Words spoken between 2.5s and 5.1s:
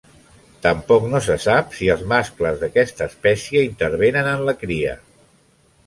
d'aquesta espècie intervenen en la cria.